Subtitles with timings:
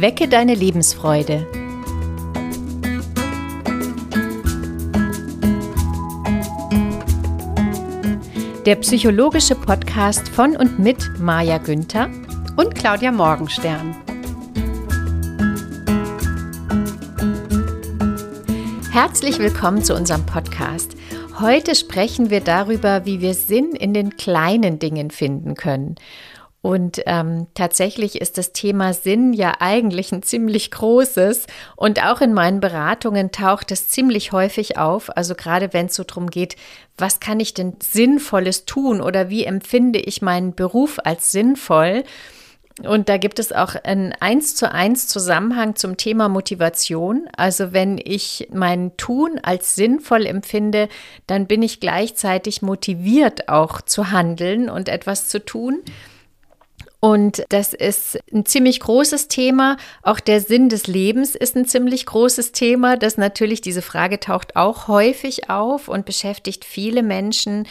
[0.00, 1.46] Wecke deine Lebensfreude.
[8.64, 12.08] Der psychologische Podcast von und mit Maja Günther
[12.56, 13.94] und Claudia Morgenstern.
[18.90, 20.96] Herzlich willkommen zu unserem Podcast.
[21.38, 25.96] Heute sprechen wir darüber, wie wir Sinn in den kleinen Dingen finden können.
[26.62, 31.46] Und ähm, tatsächlich ist das Thema Sinn ja eigentlich ein ziemlich großes.
[31.74, 35.16] Und auch in meinen Beratungen taucht es ziemlich häufig auf.
[35.16, 36.56] Also gerade wenn es so darum geht,
[36.98, 42.04] was kann ich denn Sinnvolles tun oder wie empfinde ich meinen Beruf als sinnvoll?
[42.82, 47.26] Und da gibt es auch einen eins zu eins Zusammenhang zum Thema Motivation.
[47.36, 50.88] Also wenn ich mein Tun als sinnvoll empfinde,
[51.26, 55.82] dann bin ich gleichzeitig motiviert auch zu handeln und etwas zu tun.
[57.00, 59.78] Und das ist ein ziemlich großes Thema.
[60.02, 62.98] Auch der Sinn des Lebens ist ein ziemlich großes Thema.
[62.98, 67.66] Das natürlich, diese Frage taucht auch häufig auf und beschäftigt viele Menschen.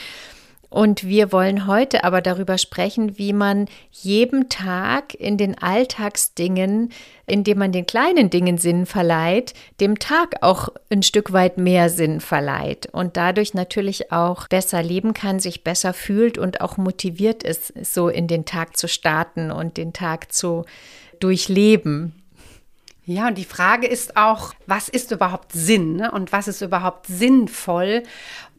[0.70, 6.92] Und wir wollen heute aber darüber sprechen, wie man jedem Tag in den Alltagsdingen,
[7.26, 12.22] indem man den kleinen Dingen Sinn verleiht, dem Tag auch ein Stück weit mehr Sinn
[12.22, 17.74] verleiht und dadurch natürlich auch besser leben kann, sich besser fühlt und auch motiviert ist,
[17.84, 20.66] so in den Tag zu starten und den Tag zu
[21.20, 22.14] durchleben.
[23.10, 26.12] Ja, und die Frage ist auch, was ist überhaupt Sinn ne?
[26.12, 28.04] und was ist überhaupt sinnvoll?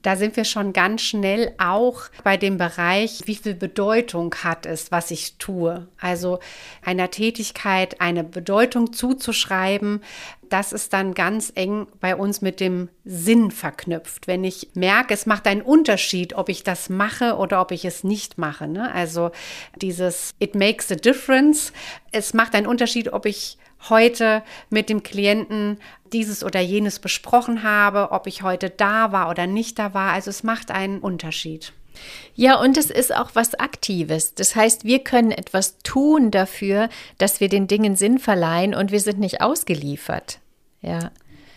[0.03, 4.91] Da sind wir schon ganz schnell auch bei dem Bereich, wie viel Bedeutung hat es,
[4.91, 5.89] was ich tue.
[5.98, 6.39] Also
[6.83, 10.01] einer Tätigkeit eine Bedeutung zuzuschreiben,
[10.51, 14.27] das ist dann ganz eng bei uns mit dem Sinn verknüpft.
[14.27, 18.03] Wenn ich merke, es macht einen Unterschied, ob ich das mache oder ob ich es
[18.03, 18.67] nicht mache.
[18.67, 18.93] Ne?
[18.93, 19.31] Also
[19.77, 21.73] dieses It makes a difference.
[22.11, 25.78] Es macht einen Unterschied, ob ich heute mit dem Klienten
[26.12, 30.12] dieses oder jenes besprochen habe, ob ich heute da war oder nicht da war.
[30.12, 31.72] Also es macht einen Unterschied.
[32.34, 34.34] Ja, und es ist auch was Aktives.
[34.34, 36.88] Das heißt, wir können etwas tun dafür,
[37.19, 40.38] dass wir den Dingen Sinn verleihen und wir sind nicht ausgeliefert.
[40.81, 41.10] Ja.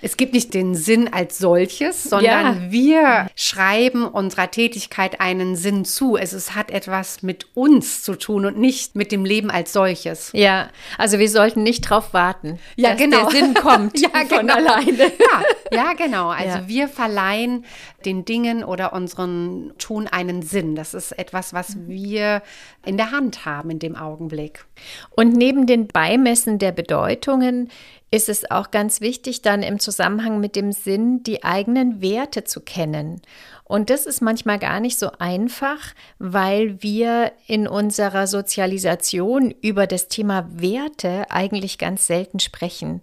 [0.03, 2.71] Es gibt nicht den Sinn als solches, sondern ja.
[2.71, 6.17] wir schreiben unserer Tätigkeit einen Sinn zu.
[6.17, 10.31] Es, es hat etwas mit uns zu tun und nicht mit dem Leben als solches.
[10.33, 13.29] Ja, also wir sollten nicht darauf warten, ja, dass genau.
[13.29, 14.55] der Sinn kommt ja, von genau.
[14.55, 14.83] alleine.
[15.23, 16.29] Ja, ja genau.
[16.29, 16.67] Also ja.
[16.67, 17.63] wir verleihen
[18.05, 20.75] den Dingen oder unseren Tun einen Sinn.
[20.75, 22.41] Das ist etwas, was wir
[22.85, 24.65] in der Hand haben in dem Augenblick.
[25.11, 27.69] Und neben den Beimessen der Bedeutungen
[28.13, 32.61] ist es auch ganz wichtig, dann im Zusammenhang mit dem Sinn die eigenen Werte zu
[32.61, 33.23] kennen.
[33.63, 35.79] Und das ist manchmal gar nicht so einfach,
[36.19, 43.01] weil wir in unserer Sozialisation über das Thema Werte eigentlich ganz selten sprechen.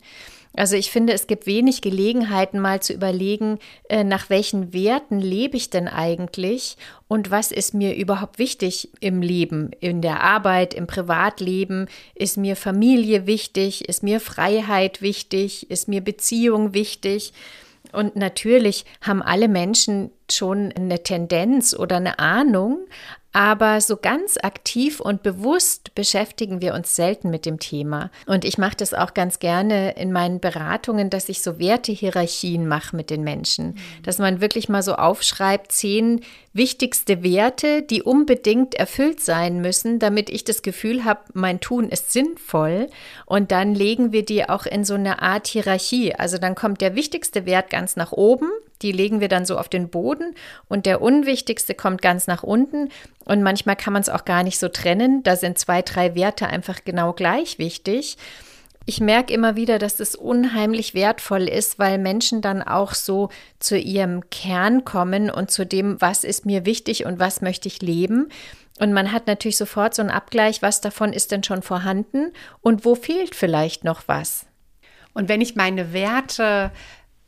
[0.56, 5.56] Also ich finde, es gibt wenig Gelegenheiten, mal zu überlegen, äh, nach welchen Werten lebe
[5.56, 10.88] ich denn eigentlich und was ist mir überhaupt wichtig im Leben, in der Arbeit, im
[10.88, 11.86] Privatleben.
[12.14, 13.88] Ist mir Familie wichtig?
[13.88, 15.70] Ist mir Freiheit wichtig?
[15.70, 17.32] Ist mir Beziehung wichtig?
[17.92, 22.86] Und natürlich haben alle Menschen schon eine Tendenz oder eine Ahnung,
[23.32, 28.10] aber so ganz aktiv und bewusst beschäftigen wir uns selten mit dem Thema.
[28.26, 32.96] Und ich mache das auch ganz gerne in meinen Beratungen, dass ich so Wertehierarchien mache
[32.96, 33.66] mit den Menschen.
[33.66, 34.02] Mhm.
[34.02, 40.28] Dass man wirklich mal so aufschreibt, zehn wichtigste Werte, die unbedingt erfüllt sein müssen, damit
[40.28, 42.88] ich das Gefühl habe, mein Tun ist sinnvoll.
[43.26, 46.16] Und dann legen wir die auch in so eine Art Hierarchie.
[46.16, 48.48] Also dann kommt der wichtigste Wert ganz nach oben,
[48.82, 50.34] die legen wir dann so auf den Boden
[50.68, 52.88] und der unwichtigste kommt ganz nach unten.
[53.24, 55.22] Und manchmal kann man es auch gar nicht so trennen.
[55.22, 58.16] Da sind zwei, drei Werte einfach genau gleich wichtig.
[58.86, 63.78] Ich merke immer wieder, dass es unheimlich wertvoll ist, weil Menschen dann auch so zu
[63.78, 68.28] ihrem Kern kommen und zu dem, was ist mir wichtig und was möchte ich leben.
[68.80, 72.32] Und man hat natürlich sofort so einen Abgleich, was davon ist denn schon vorhanden
[72.62, 74.46] und wo fehlt vielleicht noch was.
[75.12, 76.70] Und wenn ich meine Werte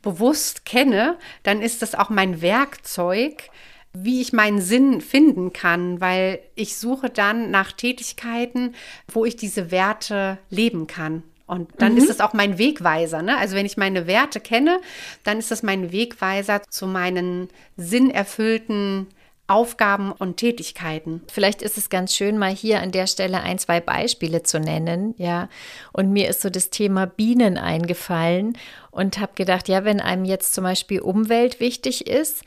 [0.03, 3.49] bewusst kenne, dann ist das auch mein Werkzeug,
[3.93, 8.75] wie ich meinen Sinn finden kann, weil ich suche dann nach Tätigkeiten,
[9.07, 11.23] wo ich diese Werte leben kann.
[11.45, 11.97] Und dann mhm.
[11.99, 13.21] ist es auch mein Wegweiser.
[13.21, 13.37] Ne?
[13.37, 14.79] Also wenn ich meine Werte kenne,
[15.23, 19.07] dann ist das mein Wegweiser zu meinen sinnerfüllten
[19.53, 21.21] Aufgaben und Tätigkeiten.
[21.31, 25.13] Vielleicht ist es ganz schön, mal hier an der Stelle ein, zwei Beispiele zu nennen,
[25.19, 25.47] ja.
[25.91, 28.57] Und mir ist so das Thema Bienen eingefallen
[28.89, 32.43] und habe gedacht, ja, wenn einem jetzt zum Beispiel Umwelt wichtig ist,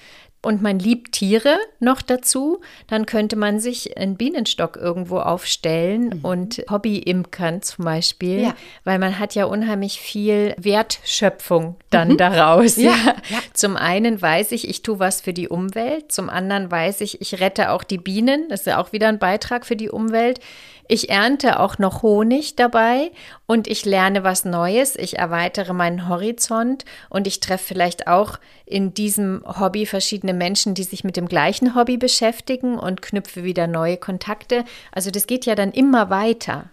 [0.47, 6.25] und man liebt Tiere noch dazu, dann könnte man sich einen Bienenstock irgendwo aufstellen mhm.
[6.25, 8.55] und Hobby-Imkern zum Beispiel, ja.
[8.85, 12.17] weil man hat ja unheimlich viel Wertschöpfung dann mhm.
[12.19, 12.77] daraus.
[12.77, 12.95] Ja.
[13.29, 13.39] ja.
[13.55, 17.41] Zum einen weiß ich, ich tue was für die Umwelt, zum anderen weiß ich, ich
[17.41, 20.39] rette auch die Bienen, das ist ja auch wieder ein Beitrag für die Umwelt.
[20.89, 23.11] Ich ernte auch noch Honig dabei
[23.47, 24.97] und ich lerne was Neues.
[24.97, 30.85] Ich erweitere meinen Horizont und ich treffe vielleicht auch in diesem Hobby verschiedene Menschen, die
[30.85, 34.65] sich mit dem gleichen Hobby beschäftigen und knüpfe wieder neue Kontakte.
[34.93, 36.67] Also das geht ja dann immer weiter.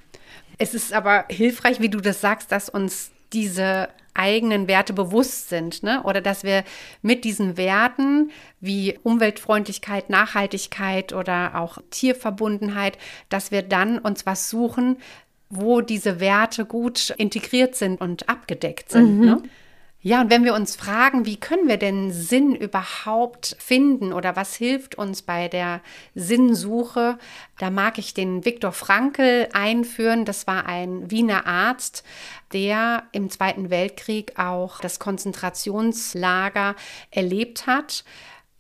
[0.58, 5.84] Es ist aber hilfreich, wie du das sagst, dass uns diese eigenen Werte bewusst sind,
[5.84, 6.04] ne?
[6.04, 6.64] Oder dass wir
[7.02, 12.98] mit diesen Werten wie Umweltfreundlichkeit, Nachhaltigkeit oder auch Tierverbundenheit,
[13.30, 14.98] dass wir dann uns was suchen,
[15.50, 19.20] wo diese Werte gut integriert sind und abgedeckt sind.
[19.20, 19.26] Mhm.
[19.26, 19.44] Ne?
[20.06, 24.54] Ja, und wenn wir uns fragen, wie können wir denn Sinn überhaupt finden oder was
[24.54, 25.80] hilft uns bei der
[26.14, 27.18] Sinnsuche,
[27.58, 30.26] da mag ich den Viktor Frankl einführen.
[30.26, 32.04] Das war ein Wiener Arzt,
[32.52, 36.76] der im Zweiten Weltkrieg auch das Konzentrationslager
[37.10, 38.04] erlebt hat.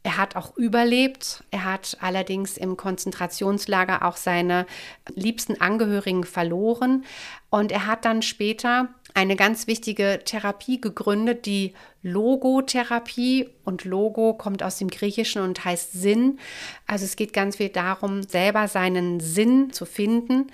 [0.04, 1.44] Er hat auch überlebt.
[1.51, 4.66] Er hat allerdings im Konzentrationslager auch seine
[5.13, 7.04] liebsten Angehörigen verloren.
[7.50, 13.50] Und er hat dann später eine ganz wichtige Therapie gegründet, die Logotherapie.
[13.63, 16.39] Und Logo kommt aus dem Griechischen und heißt Sinn.
[16.88, 20.48] Also es geht ganz viel darum, selber seinen Sinn zu finden.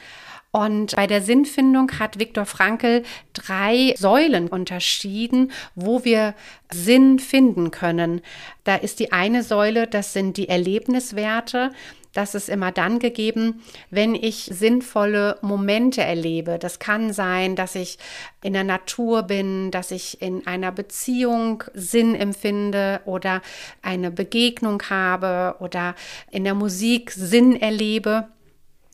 [0.52, 3.04] Und bei der Sinnfindung hat Viktor Frankl
[3.34, 6.34] drei Säulen unterschieden, wo wir
[6.72, 8.22] Sinn finden können.
[8.64, 11.72] Da ist die eine Säule, das sind die Erlebniswerte
[12.14, 16.58] das ist immer dann gegeben, wenn ich sinnvolle Momente erlebe.
[16.58, 17.98] Das kann sein, dass ich
[18.42, 23.42] in der Natur bin, dass ich in einer Beziehung Sinn empfinde oder
[23.82, 25.96] eine Begegnung habe oder
[26.32, 28.28] in der Musik Sinn erlebe.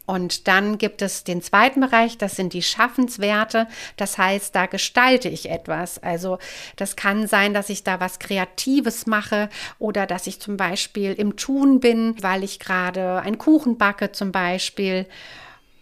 [0.06, 3.68] Und dann gibt es den zweiten Bereich, das sind die Schaffenswerte.
[3.98, 6.02] Das heißt, da gestalte ich etwas.
[6.02, 6.38] Also
[6.75, 9.50] das kann sein, dass ich da was Kreatives mache
[9.80, 14.31] oder dass ich zum Beispiel im Tun bin, weil ich gerade einen Kuchen backe zum
[14.31, 15.07] Beispiel.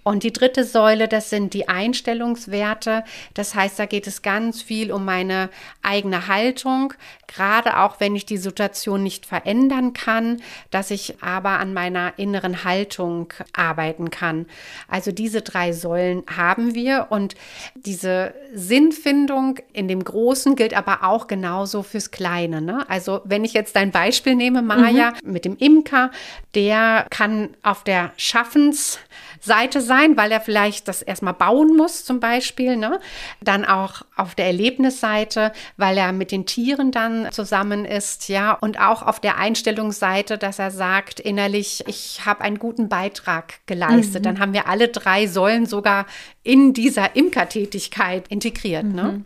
[0.03, 3.03] Und die dritte Säule, das sind die Einstellungswerte.
[3.33, 5.49] Das heißt, da geht es ganz viel um meine
[5.81, 6.93] eigene Haltung,
[7.27, 10.41] gerade auch wenn ich die Situation nicht verändern kann,
[10.71, 14.45] dass ich aber an meiner inneren Haltung arbeiten kann.
[14.87, 17.35] Also diese drei Säulen haben wir und
[17.75, 22.61] diese Sinnfindung in dem Großen gilt aber auch genauso fürs Kleine.
[22.61, 22.85] Ne?
[22.89, 25.31] Also wenn ich jetzt dein Beispiel nehme, Maja, mhm.
[25.31, 26.11] mit dem Imker,
[26.55, 28.99] der kann auf der Schaffens
[29.43, 32.77] Seite sein, weil er vielleicht das erstmal bauen muss zum Beispiel.
[32.77, 32.99] Ne?
[33.41, 38.29] Dann auch auf der Erlebnisseite, weil er mit den Tieren dann zusammen ist.
[38.29, 43.65] Ja, und auch auf der Einstellungsseite, dass er sagt innerlich, ich habe einen guten Beitrag
[43.65, 44.21] geleistet.
[44.21, 44.23] Mhm.
[44.23, 46.05] Dann haben wir alle drei Säulen sogar
[46.43, 48.85] in dieser Imkertätigkeit integriert.
[48.85, 49.03] Ne?
[49.03, 49.09] Mhm.
[49.09, 49.25] Ne?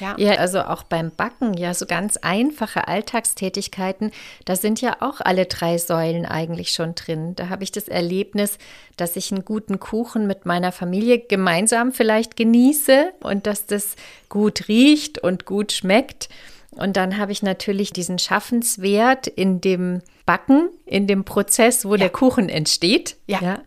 [0.00, 0.14] Ja.
[0.18, 4.12] ja, also auch beim Backen, ja, so ganz einfache Alltagstätigkeiten,
[4.44, 7.34] da sind ja auch alle drei Säulen eigentlich schon drin.
[7.36, 8.58] Da habe ich das Erlebnis,
[8.96, 13.96] dass ich einen guten Kuchen mit meiner Familie gemeinsam vielleicht genieße und dass das
[14.28, 16.28] gut riecht und gut schmeckt.
[16.70, 21.98] Und dann habe ich natürlich diesen Schaffenswert in dem Backen, in dem Prozess, wo ja.
[21.98, 23.16] der Kuchen entsteht.
[23.26, 23.40] ja.
[23.40, 23.62] ja.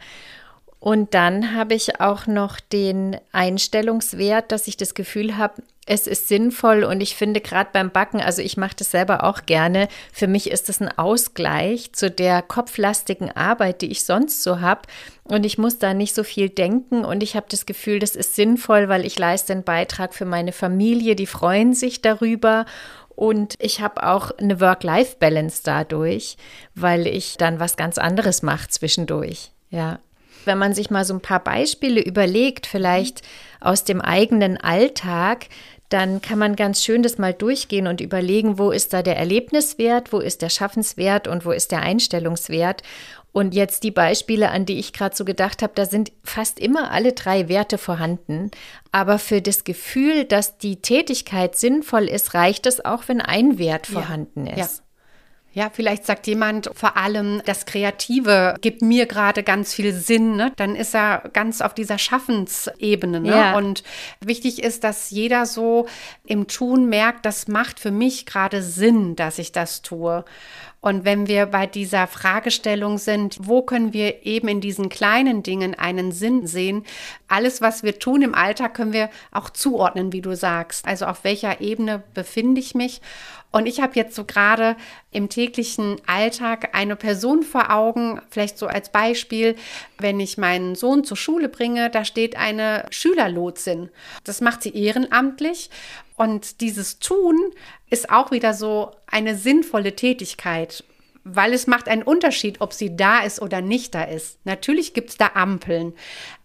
[0.82, 6.28] Und dann habe ich auch noch den Einstellungswert, dass ich das Gefühl habe, es ist
[6.28, 10.28] sinnvoll und ich finde gerade beim Backen, also ich mache das selber auch gerne, für
[10.28, 14.82] mich ist das ein Ausgleich zu der kopflastigen Arbeit, die ich sonst so habe
[15.24, 18.36] und ich muss da nicht so viel denken und ich habe das Gefühl, das ist
[18.36, 22.66] sinnvoll, weil ich leiste einen Beitrag für meine Familie, die freuen sich darüber
[23.10, 26.38] und ich habe auch eine Work-Life-Balance dadurch,
[26.76, 29.52] weil ich dann was ganz anderes mache zwischendurch.
[29.70, 30.00] Ja.
[30.46, 33.22] Wenn man sich mal so ein paar Beispiele überlegt, vielleicht
[33.60, 35.48] aus dem eigenen Alltag,
[35.90, 40.14] dann kann man ganz schön das mal durchgehen und überlegen, wo ist da der Erlebniswert,
[40.14, 42.82] wo ist der Schaffenswert und wo ist der Einstellungswert.
[43.34, 46.92] Und jetzt die Beispiele, an die ich gerade so gedacht habe, da sind fast immer
[46.92, 48.52] alle drei Werte vorhanden.
[48.92, 53.88] Aber für das Gefühl, dass die Tätigkeit sinnvoll ist, reicht es auch, wenn ein Wert
[53.88, 54.78] vorhanden ja, ist.
[54.80, 54.84] Ja.
[55.54, 60.38] Ja, vielleicht sagt jemand vor allem, das Kreative gibt mir gerade ganz viel Sinn.
[60.38, 60.54] Ne?
[60.56, 63.20] Dann ist er ganz auf dieser Schaffensebene.
[63.20, 63.30] Ne?
[63.30, 63.58] Ja.
[63.58, 63.84] Und
[64.22, 65.88] wichtig ist, dass jeder so
[66.26, 70.24] im Tun merkt, das macht für mich gerade Sinn, dass ich das tue.
[70.82, 75.76] Und wenn wir bei dieser Fragestellung sind, wo können wir eben in diesen kleinen Dingen
[75.78, 76.86] einen Sinn sehen?
[77.28, 80.88] Alles, was wir tun im Alltag, können wir auch zuordnen, wie du sagst.
[80.88, 83.00] Also auf welcher Ebene befinde ich mich?
[83.52, 84.78] Und ich habe jetzt so gerade
[85.12, 89.56] im täglichen Alltag eine Person vor Augen, vielleicht so als Beispiel,
[89.98, 93.90] wenn ich meinen Sohn zur Schule bringe, da steht eine Schülerlotsin.
[94.24, 95.70] Das macht sie ehrenamtlich.
[96.16, 97.38] Und dieses Tun
[97.90, 100.84] ist auch wieder so eine sinnvolle Tätigkeit
[101.24, 104.40] weil es macht einen Unterschied, ob sie da ist oder nicht da ist.
[104.44, 105.94] Natürlich gibt es da Ampeln,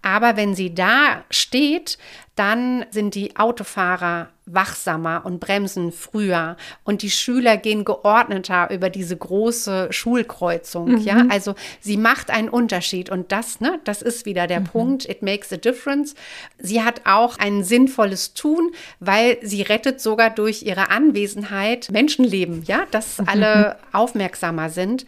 [0.06, 1.98] aber wenn sie da steht,
[2.36, 9.16] dann sind die Autofahrer wachsamer und bremsen früher und die Schüler gehen geordneter über diese
[9.16, 10.92] große Schulkreuzung.
[10.92, 10.98] Mhm.
[10.98, 14.66] Ja, also sie macht einen Unterschied und das, ne, das ist wieder der mhm.
[14.66, 15.08] Punkt.
[15.08, 16.14] It makes a difference.
[16.58, 18.70] Sie hat auch ein sinnvolles Tun,
[19.00, 22.62] weil sie rettet sogar durch ihre Anwesenheit Menschenleben.
[22.68, 23.28] Ja, dass mhm.
[23.28, 25.04] alle aufmerksamer sind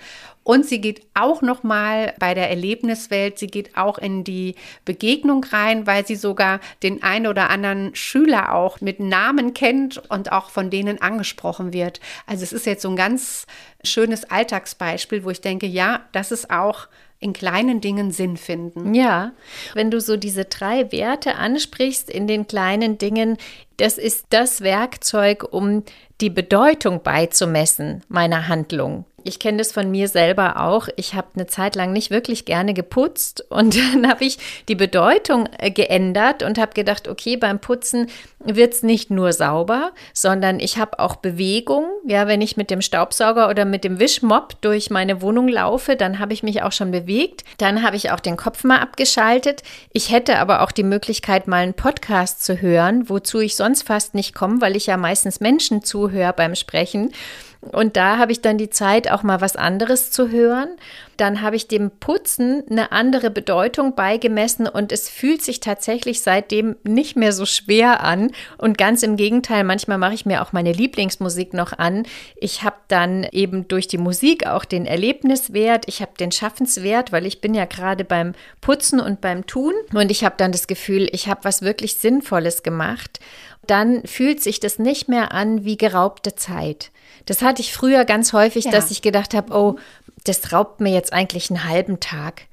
[0.49, 4.55] und sie geht auch noch mal bei der Erlebniswelt, sie geht auch in die
[4.87, 10.33] Begegnung rein, weil sie sogar den einen oder anderen Schüler auch mit Namen kennt und
[10.33, 12.01] auch von denen angesprochen wird.
[12.27, 13.47] Also es ist jetzt so ein ganz
[13.85, 16.89] schönes Alltagsbeispiel, wo ich denke, ja, das ist auch
[17.21, 18.95] in kleinen Dingen Sinn finden.
[18.95, 19.33] Ja,
[19.75, 23.37] wenn du so diese drei Werte ansprichst in den kleinen Dingen,
[23.77, 25.85] das ist das Werkzeug, um
[26.23, 29.05] die Bedeutung beizumessen meiner Handlung.
[29.29, 30.89] Ich kenne das von mir selber auch.
[30.97, 35.49] Ich habe eine Zeit lang nicht wirklich gerne geputzt und dann habe ich die Bedeutung
[35.59, 38.07] äh, geändert und habe gedacht, okay, beim Putzen
[38.43, 41.85] wird es nicht nur sauber, sondern ich habe auch Bewegung.
[42.07, 46.19] Ja, wenn ich mit dem Staubsauger oder mit dem Wischmopp durch meine Wohnung laufe, dann
[46.19, 47.45] habe ich mich auch schon bewegt.
[47.59, 49.63] Dann habe ich auch den Kopf mal abgeschaltet.
[49.93, 54.15] Ich hätte aber auch die Möglichkeit, mal einen Podcast zu hören, wozu ich sonst fast
[54.15, 57.13] nicht komme, weil ich ja meistens Menschen zuhöre beim Sprechen.
[57.61, 60.69] Und da habe ich dann die Zeit, auch mal was anderes zu hören.
[61.17, 66.77] Dann habe ich dem Putzen eine andere Bedeutung beigemessen und es fühlt sich tatsächlich seitdem
[66.85, 68.31] nicht mehr so schwer an.
[68.59, 72.07] Und ganz im Gegenteil, manchmal mache ich mir auch meine Lieblingsmusik noch an.
[72.37, 77.27] Ich habe dann eben durch die Musik auch den Erlebniswert, ich habe den Schaffenswert, weil
[77.27, 79.75] ich bin ja gerade beim Putzen und beim Tun.
[79.93, 83.19] Und ich habe dann das Gefühl, ich habe was wirklich Sinnvolles gemacht.
[83.67, 86.93] Dann fühlt sich das nicht mehr an wie geraubte Zeit.
[87.29, 88.71] Das hatte ich früher ganz häufig, ja.
[88.71, 89.77] dass ich gedacht habe, oh,
[90.25, 92.45] das raubt mir jetzt eigentlich einen halben Tag.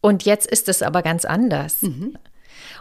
[0.00, 1.82] Und jetzt ist es aber ganz anders.
[1.82, 2.18] Mhm.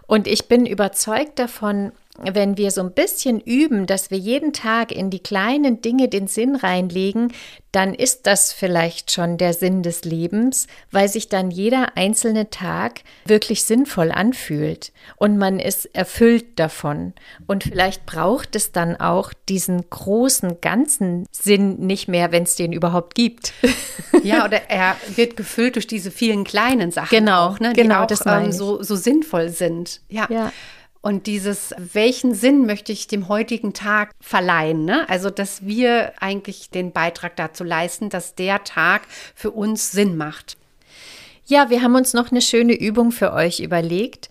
[0.07, 4.91] Und ich bin überzeugt davon, wenn wir so ein bisschen üben, dass wir jeden Tag
[4.91, 7.33] in die kleinen Dinge den Sinn reinlegen,
[7.71, 13.01] dann ist das vielleicht schon der Sinn des Lebens, weil sich dann jeder einzelne Tag
[13.25, 17.13] wirklich sinnvoll anfühlt und man ist erfüllt davon.
[17.47, 22.73] Und vielleicht braucht es dann auch diesen großen ganzen Sinn nicht mehr, wenn es den
[22.73, 23.53] überhaupt gibt.
[24.21, 27.09] Ja, oder er wird gefüllt durch diese vielen kleinen Sachen.
[27.09, 30.01] Genau, auch, ne, die genau, auch das ähm, so, so sinnvoll sind.
[30.07, 30.27] Ja.
[30.29, 30.51] ja.
[31.05, 34.85] Und dieses, welchen Sinn möchte ich dem heutigen Tag verleihen?
[34.85, 35.07] Ne?
[35.09, 39.01] Also, dass wir eigentlich den Beitrag dazu leisten, dass der Tag
[39.35, 40.55] für uns Sinn macht.
[41.45, 44.29] Ja, wir haben uns noch eine schöne Übung für euch überlegt.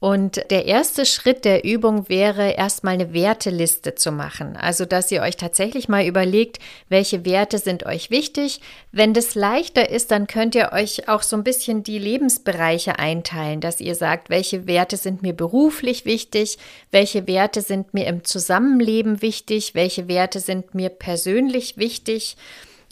[0.00, 4.56] Und der erste Schritt der Übung wäre, erstmal eine Werteliste zu machen.
[4.56, 8.62] Also, dass ihr euch tatsächlich mal überlegt, welche Werte sind euch wichtig.
[8.92, 13.60] Wenn das leichter ist, dann könnt ihr euch auch so ein bisschen die Lebensbereiche einteilen,
[13.60, 16.56] dass ihr sagt, welche Werte sind mir beruflich wichtig,
[16.90, 22.38] welche Werte sind mir im Zusammenleben wichtig, welche Werte sind mir persönlich wichtig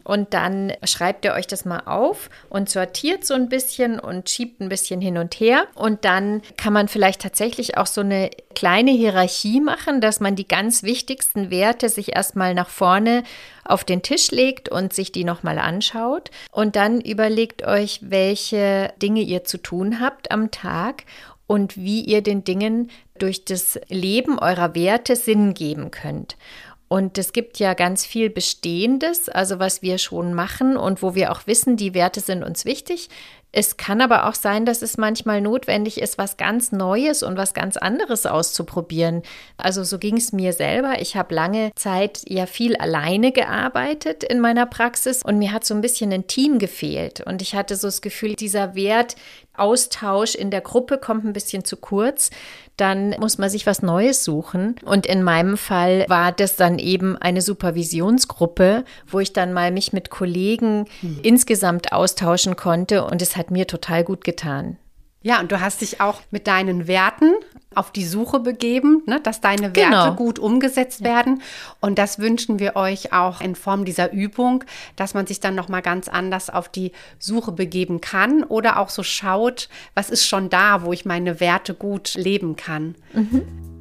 [0.09, 4.59] und dann schreibt ihr euch das mal auf und sortiert so ein bisschen und schiebt
[4.59, 5.67] ein bisschen hin und her.
[5.75, 10.49] Und dann kann man vielleicht tatsächlich auch so eine kleine Hierarchie machen, dass man die
[10.49, 13.23] ganz wichtigsten Werte sich erstmal nach vorne
[13.65, 16.31] auf den Tisch legt und sich die nochmal anschaut.
[16.53, 21.05] Und dann überlegt euch, welche Dinge ihr zu tun habt am Tag
[21.47, 26.37] und wie ihr den Dingen durch das Leben eurer Werte Sinn geben könnt.
[26.89, 31.31] Und es gibt ja ganz viel Bestehendes, also was wir schon machen und wo wir
[31.31, 33.11] auch wissen, die Werte sind uns wichtig.
[33.51, 37.55] Es kann aber auch sein, dass es manchmal notwendig ist, was ganz Neues und was
[37.55, 39.23] ganz anderes auszuprobieren.
[39.57, 41.01] Also so ging es mir selber.
[41.01, 45.75] Ich habe lange Zeit ja viel alleine gearbeitet in meiner Praxis und mir hat so
[45.75, 47.23] ein bisschen ein Team gefehlt.
[47.23, 49.17] Und ich hatte so das Gefühl, dieser Wert,
[49.57, 52.31] Austausch in der Gruppe kommt ein bisschen zu kurz
[52.79, 54.77] dann muss man sich was Neues suchen.
[54.85, 59.93] Und in meinem Fall war das dann eben eine Supervisionsgruppe, wo ich dann mal mich
[59.93, 61.19] mit Kollegen hm.
[61.23, 64.77] insgesamt austauschen konnte und es hat mir total gut getan.
[65.21, 67.33] Ja, und du hast dich auch mit deinen Werten
[67.75, 70.15] auf die Suche begeben, ne, dass deine Werte genau.
[70.15, 71.07] gut umgesetzt ja.
[71.07, 71.43] werden.
[71.81, 74.65] Und das wünschen wir euch auch in Form dieser Übung,
[74.95, 79.03] dass man sich dann nochmal ganz anders auf die Suche begeben kann oder auch so
[79.03, 82.95] schaut, was ist schon da, wo ich meine Werte gut leben kann.
[83.13, 83.78] Mhm.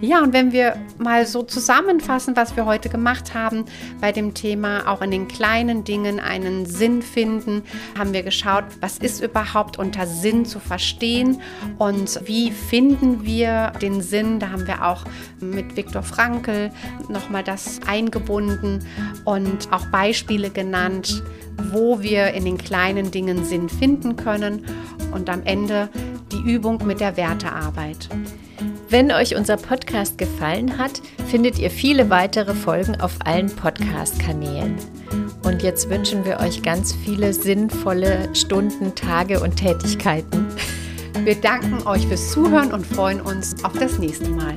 [0.00, 3.64] Ja, und wenn wir mal so zusammenfassen, was wir heute gemacht haben
[4.00, 7.62] bei dem Thema, auch in den kleinen Dingen einen Sinn finden,
[7.98, 11.40] haben wir geschaut, was ist überhaupt unter Sinn zu verstehen
[11.78, 14.38] und wie finden wir den Sinn.
[14.38, 15.04] Da haben wir auch
[15.40, 16.70] mit Viktor Frankl
[17.08, 18.86] nochmal das eingebunden
[19.24, 21.24] und auch Beispiele genannt,
[21.72, 24.64] wo wir in den kleinen Dingen Sinn finden können
[25.10, 25.88] und am Ende
[26.30, 28.08] die Übung mit der Wertearbeit.
[28.90, 34.76] Wenn euch unser Podcast gefallen hat, findet ihr viele weitere Folgen auf allen Podcast-Kanälen.
[35.44, 40.46] Und jetzt wünschen wir euch ganz viele sinnvolle Stunden, Tage und Tätigkeiten.
[41.22, 44.54] Wir danken euch fürs Zuhören und freuen uns auf das nächste Mal.